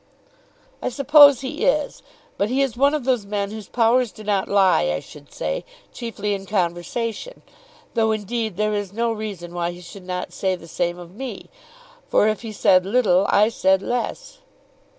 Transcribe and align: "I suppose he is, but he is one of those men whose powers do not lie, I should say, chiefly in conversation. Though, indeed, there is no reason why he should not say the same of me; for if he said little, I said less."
"I 0.81 0.89
suppose 0.89 1.41
he 1.41 1.63
is, 1.63 2.01
but 2.35 2.49
he 2.49 2.63
is 2.63 2.75
one 2.75 2.95
of 2.95 3.03
those 3.03 3.27
men 3.27 3.51
whose 3.51 3.67
powers 3.67 4.11
do 4.11 4.23
not 4.23 4.47
lie, 4.47 4.85
I 4.91 4.99
should 4.99 5.31
say, 5.31 5.63
chiefly 5.93 6.33
in 6.33 6.47
conversation. 6.47 7.43
Though, 7.93 8.11
indeed, 8.11 8.57
there 8.57 8.73
is 8.73 8.93
no 8.93 9.11
reason 9.13 9.53
why 9.53 9.69
he 9.69 9.81
should 9.81 10.07
not 10.07 10.33
say 10.33 10.55
the 10.55 10.67
same 10.67 10.97
of 10.97 11.13
me; 11.13 11.51
for 12.09 12.27
if 12.27 12.41
he 12.41 12.51
said 12.51 12.83
little, 12.83 13.27
I 13.29 13.49
said 13.49 13.83
less." 13.83 14.39